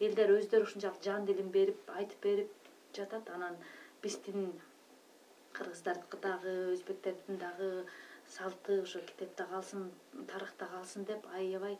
[0.00, 2.50] Элдер өздөрү ушунчалык жан дилин берип айтып берип
[2.96, 3.30] жатат.
[3.30, 3.56] Анан
[4.02, 4.52] биздин
[5.56, 7.70] кыргыздардыкы дагы өзбектердин дагы
[8.36, 9.90] салты ошо китепте калсын
[10.32, 11.78] тарыхта калсын деп аябай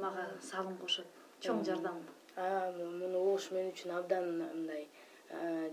[0.00, 1.06] мага салым кошот
[1.40, 2.02] чоң жардам.
[2.36, 4.86] Муну угуш мен үчүн абдан мындай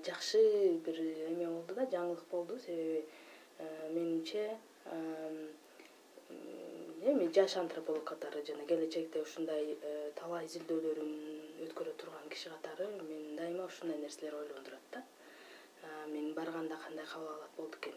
[0.08, 0.42] жакшы
[0.86, 2.58] бир эме болду да жаңылык болду.
[2.60, 3.06] Себеби
[3.94, 4.50] менимче
[7.06, 11.12] эми жаш антрополог катары жана келечекте ушундай э, талай изилдөөлөрүн
[11.68, 15.04] өткөрө турган киши катары мен дайыма ушундай нерселер ойлондурат да
[16.08, 17.94] мен барганда кандай кабыл алат болду экен?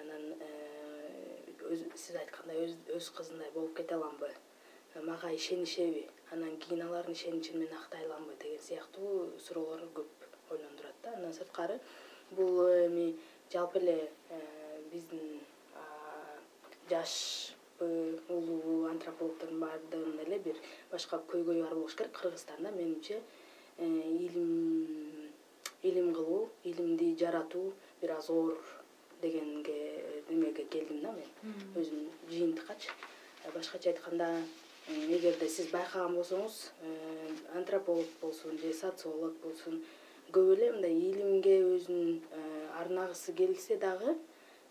[0.00, 4.30] Анан э, сиз айткандай өз, кызындай болуп кете аламбы?
[5.02, 6.08] Мага ишенишеби?
[6.30, 11.14] Анан кийин алардын ишеничин мен актай аламбы деген сыяктуу суроолор көп ойлондурат да.
[11.16, 11.80] Андан сырткары
[12.30, 13.16] бул эми
[13.52, 14.40] жалпы эле э,
[14.92, 15.40] биздин
[15.74, 16.38] а,
[16.90, 20.56] жаш э, улуу антропологдордун баардыгынын эле бир
[20.90, 22.12] башка көйгөйү бар болуш керек.
[22.12, 23.22] Кыргызстанда менимче
[23.78, 25.07] э, илим
[25.82, 28.56] илим кылуу илимди жаратуу бир аз оор
[29.22, 31.28] дегенге немеге келдим да мен.
[31.76, 32.90] Өзүм жыйынтыккачы
[33.44, 34.26] Э, башкача айтканда
[34.88, 39.82] м, эгерде сиз байкаган болсоңуз э, антрополог болсун же социолог болсун
[40.32, 42.40] көп эле мындай илимге өзүн э,
[42.80, 44.16] арнагысы келсе дагы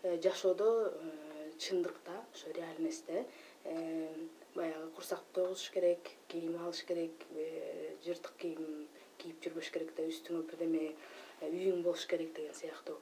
[0.02, 3.24] э, жашоодо э, чындыкта ошо реальностьте
[3.64, 4.08] э,
[4.54, 8.86] баягы курсакты тойгузуш керек кийим алыш керек э, жыртык кийим
[9.18, 12.96] кийип жүрбөш керек да үстүңө бирдеме э, үйүң болуш керек деген сыяктуу.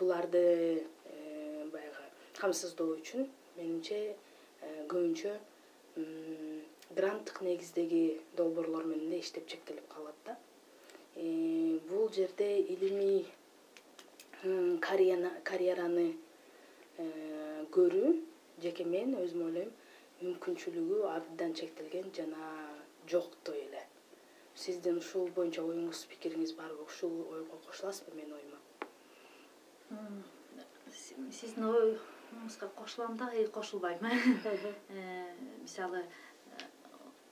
[0.00, 0.42] Буларды
[0.82, 2.06] э, баягы
[2.38, 3.26] камсыздоо үчүн
[3.56, 5.34] менимче э, көбүнчө
[6.96, 10.36] гранттык негиздеги долбоорлор менен эле иштеп чектелип калат да.
[11.88, 13.26] Бул жерде илимий
[14.80, 16.06] карьераны
[17.76, 18.14] көрүү
[18.64, 19.72] жеке мен өзүм ойлойм
[20.22, 22.48] мүмкүнчүлүгү абдан чектелген жана
[23.12, 23.81] жоктой эле
[24.54, 28.58] сиздин ушул боюнча оюңуз пикириңиз барбы ушул ойго кошуласызбы менин оюма
[31.40, 33.98] сиздин оюңузга кошулам да и кошулбайм
[34.88, 36.04] Э, мисалы э,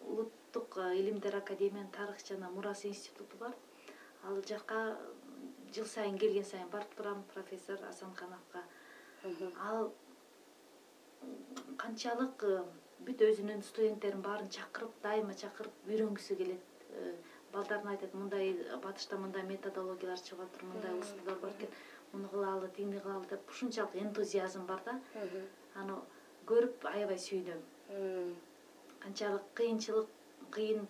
[0.06, 3.54] улуттук э, илимдер академиянын тарых жана мурас институту бар.
[4.24, 4.98] Ал жака
[5.74, 8.62] жыл сайын келген сайын барып турам профессор асанкановго
[9.68, 9.92] ал
[11.76, 12.62] канчалык э,
[13.06, 16.62] бүт өзүнүн студенттерин баарын чакырып дайыма чакырып үйрөнгүсү келет.
[16.64, 16.69] Э,
[17.52, 21.68] балдарына айтат мындай батышта мындай методологиялар чыгып атыр мындай усулдар бар экен
[22.12, 25.00] муну кылалы тигини кылалы деп ушунчалык энтузиазм бар да.
[25.74, 25.94] Аны
[26.46, 27.60] көрүп аябай сүйүнөм
[29.00, 30.08] канчалык кыйынчылык
[30.50, 30.86] кыйын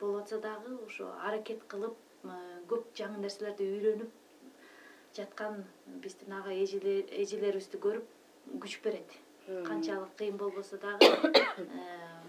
[0.00, 4.10] болуп атса дагы ошо аракет кылып э, көп жаңы нерселерди үйрөнүп
[5.16, 5.64] жаткан
[6.02, 8.04] биздин ага эжелер- эжелерибизди көрүп
[8.62, 9.10] күч берет.
[9.66, 11.06] Канчалык кыйын болбосо дагы
[11.58, 12.23] э,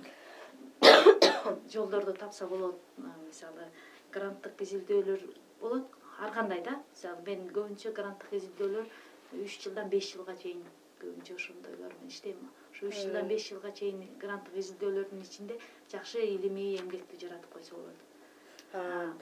[1.73, 3.67] жолдорду тапса болот Э, мисалы
[4.13, 5.23] гранттык изилдөөлөр
[5.59, 5.95] болот.
[6.23, 8.87] Ар кандай да мисалы мен көбүнчө гранттык изилдөөлөр
[9.43, 10.61] үч жылдан беш жылга чейин
[11.01, 12.39] көбүнчө ошондойлор менен иштейм.
[12.71, 15.59] Ошо үч жылдан беш жылга чейин гранттык изилдөөлөрдүн ичинде
[15.91, 17.99] жакшы илимий эмгекти жаратып койсо болот.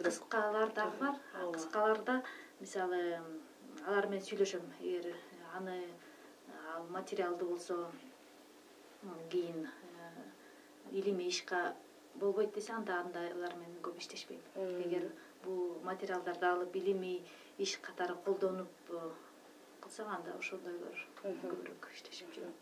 [0.04, 1.20] Кыскалар дагы бар.
[1.58, 2.22] Кыскаларда
[2.60, 3.02] мисалы
[3.88, 4.70] алар менен сүйлөшөм.
[4.82, 5.16] Эгер
[5.58, 5.80] аны
[6.76, 7.88] ал материалды болсо
[9.32, 9.68] кийин
[10.92, 11.74] илимий ишка
[12.16, 14.42] болбойт десе анда андайлар менен көп иштешпейм
[14.86, 15.10] эгер
[15.44, 17.22] бул материалдарды алып илимий
[17.58, 18.92] иш катары колдонуп
[19.82, 22.54] кылсак анда ошондойлор көбүрөөк иштешип жүрөм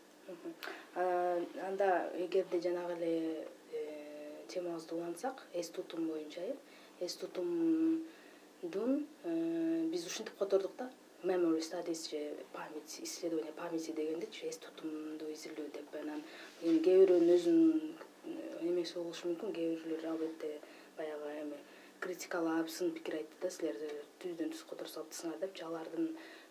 [1.68, 1.90] анда
[2.26, 6.56] эгерде жанагы эле э, темабызды улантсак эс тутум боюнча э
[7.00, 10.92] эс тутумдун э, биз ушинтип котордук да?
[11.24, 16.24] Memory studies же память исследование памяти дегендичи эс тутумду изилдөө деп анан
[16.64, 17.82] кээ бирөөнүн өзүнүн
[18.24, 19.54] эмеси болушу мүмкүн.
[19.56, 20.60] Кээ бирлер албетте
[20.98, 21.60] баягы эми
[22.02, 23.78] критикалап сын пикир айтты да силер
[24.24, 26.08] түздөн түз которуп салыптырсыңар депчи алардын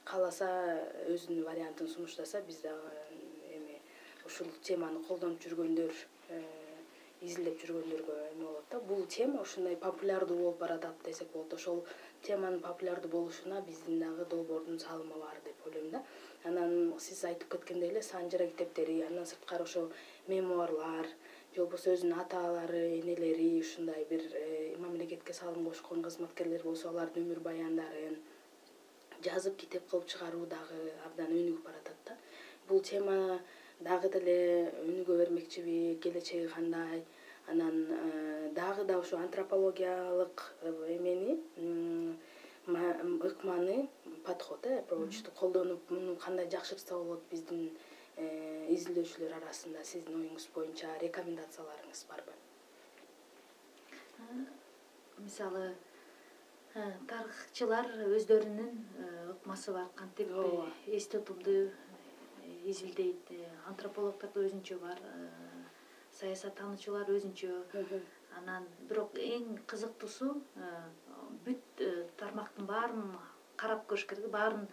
[0.07, 0.49] кааласа
[1.11, 2.93] өзүнүн вариантын сунуштаса биз дагы
[3.57, 3.81] эми
[4.27, 5.91] ушул теманы колдонуп жүргөндөр
[6.37, 6.43] э,
[7.21, 8.81] изилдеп жүргөндөргө эме болот да.
[8.91, 11.53] Бул тема ушундай популярдуу болуп баратат десек болот.
[11.59, 11.85] Ошол
[12.23, 16.05] теманын популярдуу болушуна биздин дагы долбоордун салымы бар деп ойлойм да.
[16.45, 19.91] Анан сиз айтып кеткендей эле санжара китептери андан сырткары ошо
[20.29, 21.11] мемуарлар
[21.55, 27.41] же болбосо өзүнүн аталары энелери ушундай бир э, мамлекетке салым кошкон кызматкерлер болсо алардын өмүр
[27.47, 28.19] баяндарын
[29.27, 32.17] жазып китеп кылып чыгаруу дагы абдан өнүгүп баратат да.
[32.69, 33.41] Бул тема
[33.81, 34.37] дагы деле
[34.85, 37.03] өнүгө бермекчиби келечеги кандай?
[37.49, 41.41] Анан э, дагы да ушу антропологиялык э, эмени
[42.69, 43.89] ыкманы
[44.25, 47.71] подход э approachту колдонуп муну кандай жакшыртса болот биздин
[48.75, 52.35] изилдөөчүлөр арасында сиздин оюңуз боюнча рекомендацияларыңыз барбы?
[55.21, 55.65] Мисалы
[56.75, 58.73] э, тарыхчылар өздөрүнүн
[59.05, 60.33] э, ыкмасы бар кантип
[60.87, 61.57] эс тутумду
[62.71, 63.33] изилдейт
[63.71, 65.01] антропологдор да өзүнчө бар
[66.21, 68.01] саясаттануучулар өзүнчө.
[68.39, 70.37] Анан бирок эң кызыктуусу
[71.47, 71.83] бүт
[72.21, 73.17] тармактын баарын
[73.61, 74.69] карап көрүш керек баарын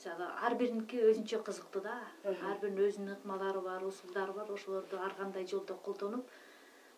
[0.00, 1.98] мисалы ар бириники өзүнчө кызыктуу да.
[2.24, 4.48] Ар биринин өзүнүн ыкмалары бар усулдары бар.
[4.48, 6.24] Ошолорду ар кандай жолдо колдонуп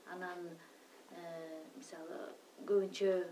[0.06, 0.38] анан
[1.10, 2.30] э, мисалы
[2.62, 3.24] көбүнчө э,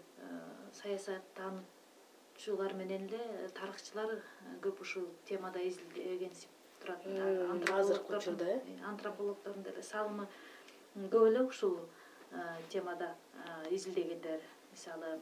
[0.74, 4.18] саясаттануучулар менен эле тарыхчылар э,
[4.64, 7.06] көп ушул темада изилдегенсип турат.
[7.78, 8.60] Азыркы учурда э?
[8.90, 10.26] Антропологдордун деле салымы
[10.96, 11.78] көп эле ушул
[12.70, 13.14] темада
[13.70, 14.40] изилдегендер.
[14.72, 15.20] Мисалы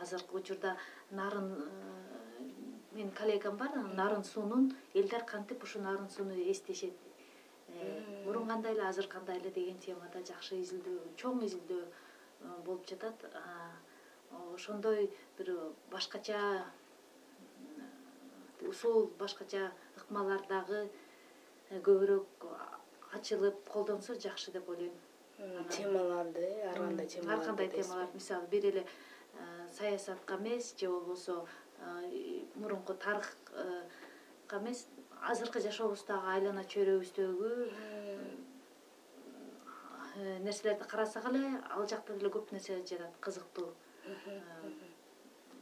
[0.00, 0.76] азыркы учурда
[1.10, 1.54] нарын
[2.96, 6.94] менин коллегам бар нарын суунун элдер кантип ушул нарын сууну эстешет?
[7.68, 12.86] Э, мурун кандай эле азыр кандай эле деген темада жакшы изилдөө чоң изилдөө э, болуп
[12.88, 13.26] жатат.
[14.54, 15.52] Ошондой бир
[15.90, 16.64] башкача
[18.62, 20.88] усул башкача ыкмалар дагы
[21.68, 22.48] э, көбүрөөк
[23.18, 24.96] ачылып колдонсо жакшы деп ойлойм.
[25.68, 28.08] Темаларды ар кандай темалар ар кандай темалар.
[28.14, 28.86] мисалы бир эле
[29.70, 31.44] саясатка эмес же болбосо
[32.56, 34.86] мурунку тарыхка эмес
[35.30, 37.50] азыркы жашообуздагы айлана чөйрөбүздөгү
[40.16, 41.42] э, нерселерди карасак эле
[41.74, 43.72] ал жакта деле көп нерсе жатат кызыктуу.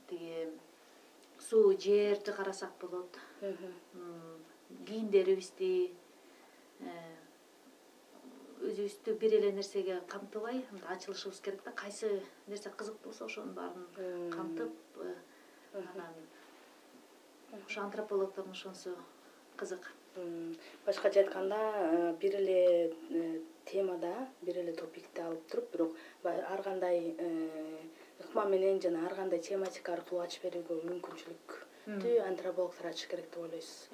[0.09, 0.49] Тиги
[1.41, 3.19] суу жерди карасак болот.
[4.87, 5.95] Кийимдерибизди
[6.81, 6.93] э,
[8.61, 10.65] өзүбүздү бир эле нерсеге камтыбай
[10.97, 15.15] ачылышыбыз керек да кайсы нерсе кызыктуу болсо ошонун баарын камтып э,
[15.75, 16.15] анан
[17.67, 18.97] ошо антропологдордун ошонусу
[19.57, 19.93] кызык.
[20.87, 27.17] Башкача айтканда э, бир эле э, темада бир эле топикти алып туруп бирок ар кандай
[27.19, 27.49] э,
[28.21, 33.91] ыкма менен жана ар кандай тематика аркылуу ачып берүүгө мүмкүнчүлүктү антропологдор ачыш керек деп ойлойсуз.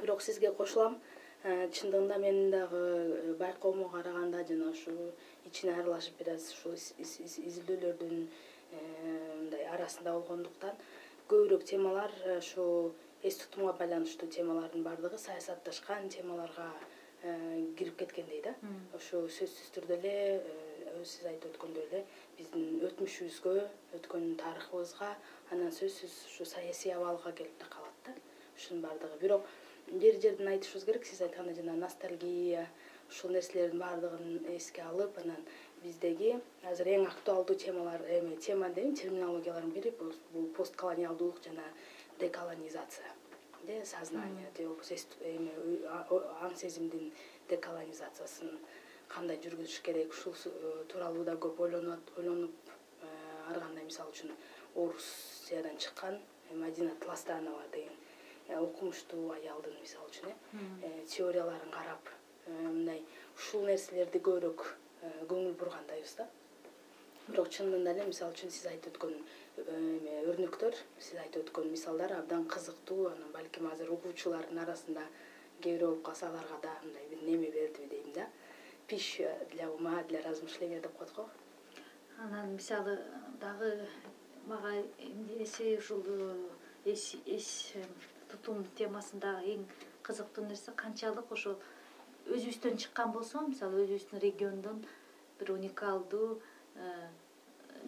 [0.00, 0.96] Бирок сизге кошулам
[1.44, 5.12] чындыгында менин дагы байкоомо караганда жана ушу
[5.44, 8.24] ичине аралашып бир аз ушул изилдөөлөрдүн
[8.72, 10.76] мындай арасында болгондуктан
[11.28, 16.70] көбүрөөк темалар ушу э, эс тутумга байланыштуу темалардын баардыгы саясатташкан темаларга
[17.22, 18.54] э, кирип кеткендей да.
[18.96, 22.04] Ошо сөзсүз түрдө эле э, сиз айтып өткөндөй эле
[22.38, 23.54] биздин өтмүшүбүзгө
[24.00, 25.14] өткөн тарыхыбызга
[25.52, 28.16] анан сөзсүз ушу саясий абалга келип такалат да.
[28.56, 29.20] Ушунун баардыгы.
[29.20, 29.44] Бирок
[29.92, 32.68] бир жерден айтышыбыз керек сиз айткандай жана ностальгия
[33.10, 35.44] ушул нерселердин баардыгын эске алып анан
[35.82, 36.32] биздеги
[36.70, 41.64] азыр эң актуалдуу темалар эми тема дейм терминологиялардын бири бул постколониалдуулук жана
[42.18, 43.06] деколонизация
[43.66, 44.94] э сознание же болбосо
[46.46, 47.12] аң сезимдин
[47.50, 48.58] деколонизациясын
[49.08, 52.72] кандай жүргүзүш керек ушул э, тууралуу да көп ойлонуп
[53.02, 53.08] э,
[53.50, 54.32] ар кандай мисалы үчүн
[54.74, 56.18] орусиядан чыккан
[56.62, 57.96] мадина тластанова деген
[58.48, 60.32] э, окумуштуу аялдын мисалы үчүн
[60.82, 62.12] э теорияларын карап
[62.48, 63.02] мындай
[63.36, 64.64] ушул нерселерди көбүрөөк
[65.30, 66.26] көңүл бургандайбыз да.
[67.28, 69.16] Бирок чынында эле мисалы үчүн сиз айтып өткөн
[69.74, 75.04] эме өрнөктөр сиз айтып өткөн мисалдар абдан кызыктуу анан балким азыр угуучулардын арасында
[75.60, 78.26] кээ бирөө болуп калса аларга да мындай бир неме бердиби дейм да.
[78.86, 81.28] Пища для ума для размышления деп коет го.
[82.18, 82.98] Анан мисалы
[83.40, 83.86] дагы
[84.46, 86.02] мага эмнеси ушул
[86.84, 87.74] эс эс
[88.30, 89.66] тутум темасындагы эң
[90.02, 91.58] кызыктуу нерсе канчалык ошо
[92.34, 94.84] өзүбүздөн чыккан болсо мисалы өзүбүздүн региондон
[95.38, 96.28] бир уникалдуу
[96.76, 97.08] э,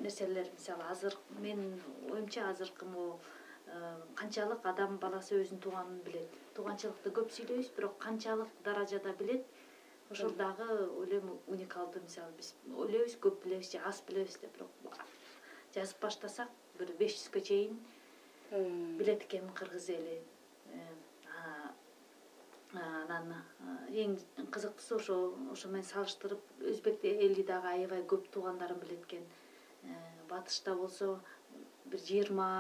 [0.05, 1.81] нерселер мисалы азыр менин
[2.11, 3.19] оюмча азыркы могу
[3.67, 6.39] э, канчалык адам баласы өзүнүн тууганын билет.
[6.57, 9.45] Тууганчылыкты көп сүйлөйбүз бирок канчалык даражада билет.
[10.11, 10.67] Ошол дагы
[11.01, 14.99] ойлойм уникалдуу мисалы биз ойлойбуз көп билебиз же аз билебиз деп бирок
[15.75, 17.77] жазып баштасак бир беш жүзгө чейин
[18.99, 20.17] билет экен кыргыз эли
[22.75, 23.33] анан
[23.91, 24.17] эң
[24.55, 25.17] кызыктуусу ошо
[25.53, 29.25] ошо менен салыштырып өзбек эли дагы аябай көп туугандарын билет экен
[29.85, 29.95] э,
[30.29, 31.19] батышта болсо
[31.87, 32.51] бир жыйырма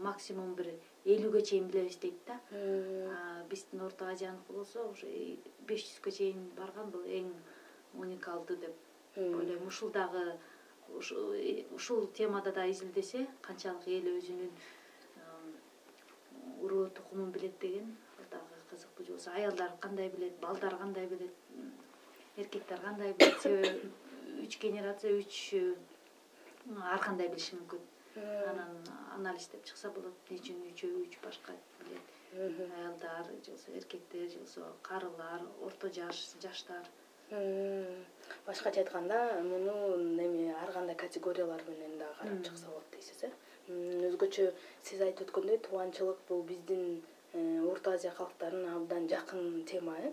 [0.00, 0.70] максимум бир
[1.04, 2.40] элүүгө чейин билебиз дейт да.
[3.50, 5.06] Биздин орто азияныкы болсо ошо
[5.68, 7.32] беш жүзгө чейин барган бул эң
[7.94, 8.76] уникалдуу деп
[9.16, 9.66] ойлойм.
[9.66, 10.38] Ушул дагы
[11.76, 14.52] ушул темада да изилдесе канчалык эл өзүнүн
[16.62, 17.96] уруу тукумун билет деген
[18.78, 21.34] кызыктуу же болбосо аялдар кандай билет балдар кандай билет
[22.36, 23.90] эркектер кандай билет себеби
[24.44, 25.54] үч генерация үч
[26.76, 27.82] ар кандай билиши мүмкүн.
[28.50, 28.76] Анан
[29.16, 32.14] анализдеп чыкса болот эмне үчүн үчөө үч башка билет.
[32.78, 36.86] Аялдар же болбосо эркектер же болбосо карылар орто жаш жаштар.
[38.46, 43.30] Башкача айтканда муну эме ар кандай категориялар менен дагы карап чыкса болот дейсиз э.
[43.68, 44.52] Өзгөчө
[44.82, 47.17] сиз айтып өткөндөй тууганчылык бул биздин Э,
[47.70, 50.12] орто азия калктарына абдан жакын тема э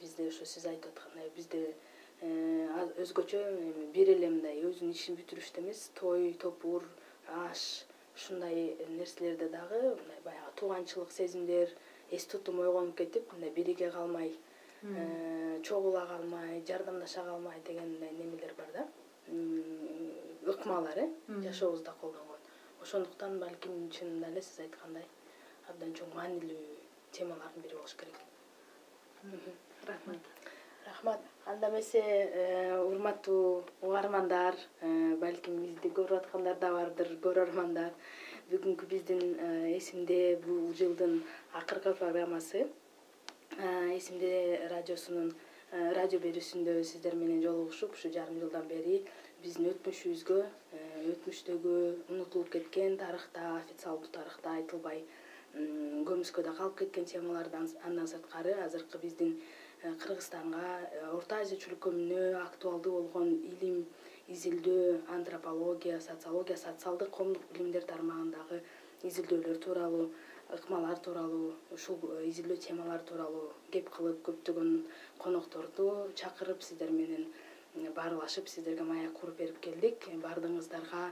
[0.00, 1.74] бизде ошо сиз айтып аткандай бизде
[2.20, 5.90] э, өзгөчө эми бир эле мындай өзүнүн ишин бүтүрүштө эмес.
[6.00, 6.84] Той топур
[7.28, 7.84] аш
[8.16, 11.72] ушундай нерселерде дагы мындай баягы тууганчылык сезимдер
[12.10, 14.32] эс тутум ойгонуп кетип мындай бириге калмай
[14.82, 18.88] э, чогула калмай жардамдаша калмай деген мындай немелер бар да.
[20.52, 22.40] Ыкмалар э жашообузда колдонгон.
[22.82, 25.04] Ошондуктан балким чынында эле сиз айткандай
[25.70, 26.62] абдан чоң маанилүү
[27.16, 28.18] темалардын бири болуш керек.
[29.86, 30.28] Рахмат.
[30.86, 31.20] Рахмат.
[31.46, 37.92] Анда эмесе э, урматтуу угармандар э, балким бизди көрүп аткандар да бардыр көрөрмандар
[38.50, 41.20] бүгүнкү биздин э, эсимде бул жылдын
[41.60, 42.66] акыркы программасы
[43.96, 44.32] эсимде
[44.70, 45.30] радиосунун
[45.98, 48.98] радио берүүсүндө сиздер менен жолугушуп ушу жарым жылдан бери
[49.44, 50.40] биздин өтмүшүбүзгө
[51.12, 51.76] өтмүштөгү
[52.10, 55.02] унутулуп кеткен тарыхта официалдуу тарыхта айтылбай
[55.56, 59.32] көмүскөдө калып кеткен темаларды андан сырткары азыркы биздин
[59.82, 63.78] э, кыргызстанга э, орто азия чөлкөмүнө актуалдуу болгон илим
[64.28, 68.60] изилдөө антропология социология социалдык коомдук билимдер тармагындагы
[69.08, 70.10] изилдөөлөр тууралуу
[70.58, 74.72] ыкмалар тууралуу ушул э, изилдөө темалары тууралуу кеп кылып көптөгөн
[75.24, 75.88] конокторду
[76.22, 77.30] чакырып сиздер менен
[77.96, 80.06] баарлашып сиздерге маек куруп берип келдик.
[80.22, 81.10] Баардыгыңыздарга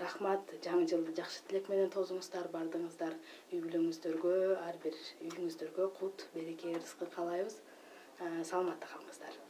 [0.00, 3.16] рахмат жаңы жылды жакшы тилек менен тосуңуздар баардыгыңыздар
[3.52, 7.58] үй бүлөңүздөргө ар бир үйүңүздөргө кут береке ырыскы каалайбыз.
[8.48, 9.43] Саламатта калыңыздар